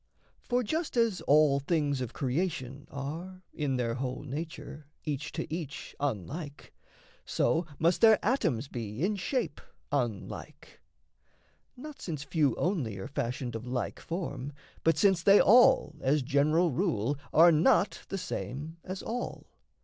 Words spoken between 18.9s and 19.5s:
all.